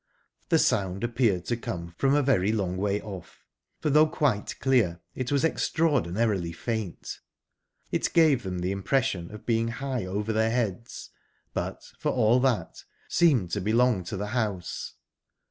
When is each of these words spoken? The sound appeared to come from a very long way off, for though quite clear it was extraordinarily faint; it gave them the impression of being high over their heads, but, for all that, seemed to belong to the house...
The 0.49 0.57
sound 0.57 1.03
appeared 1.03 1.45
to 1.45 1.55
come 1.55 1.93
from 1.95 2.15
a 2.15 2.23
very 2.23 2.51
long 2.51 2.75
way 2.75 2.99
off, 3.03 3.45
for 3.81 3.91
though 3.91 4.07
quite 4.07 4.59
clear 4.59 4.99
it 5.13 5.31
was 5.31 5.45
extraordinarily 5.45 6.51
faint; 6.53 7.19
it 7.91 8.11
gave 8.11 8.41
them 8.41 8.61
the 8.61 8.71
impression 8.71 9.29
of 9.31 9.45
being 9.45 9.67
high 9.67 10.05
over 10.05 10.33
their 10.33 10.49
heads, 10.49 11.11
but, 11.53 11.83
for 11.99 12.11
all 12.11 12.39
that, 12.39 12.83
seemed 13.09 13.51
to 13.51 13.61
belong 13.61 14.03
to 14.05 14.17
the 14.17 14.29
house... 14.33 14.95